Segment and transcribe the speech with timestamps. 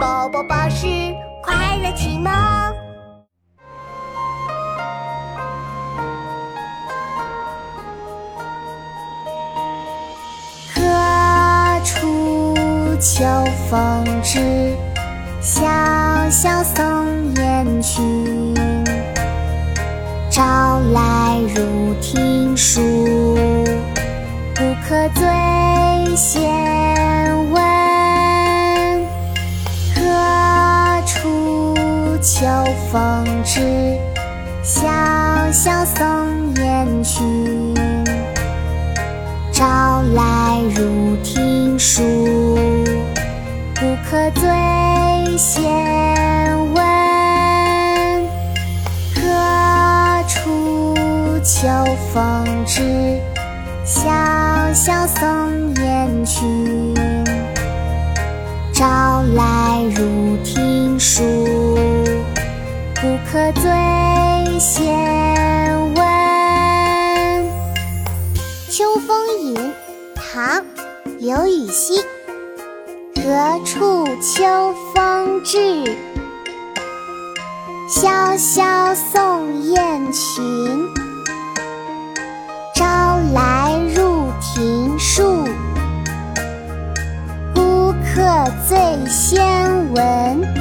[0.00, 0.86] 宝宝巴士
[1.42, 2.32] 快乐启蒙。
[10.74, 13.22] 何处秋
[13.68, 14.74] 风至，
[15.42, 15.60] 萧
[16.30, 18.54] 萧松烟群。
[20.30, 22.80] 朝来入庭书，
[24.54, 25.26] 不可醉
[32.40, 32.46] 秋
[32.90, 33.60] 风至，
[34.62, 34.88] 萧
[35.52, 37.74] 萧松烟群。
[39.52, 42.02] 朝来入庭书，
[43.74, 45.68] 不可醉先
[46.72, 46.82] 闻。
[49.16, 51.68] 何处秋
[52.10, 53.20] 风至，
[53.84, 54.08] 萧
[54.72, 56.94] 萧松烟群。
[58.72, 61.22] 朝来入庭书，
[63.26, 64.92] 客醉先
[65.94, 66.04] 闻。
[68.70, 69.54] 《秋风引》
[70.14, 70.60] 唐·
[71.18, 72.04] 刘禹锡，
[73.16, 75.96] 何处秋风至？
[77.88, 80.88] 萧萧送雁群。
[82.74, 85.44] 朝来入庭树，
[87.54, 88.76] 孤客最
[89.08, 90.59] 先闻。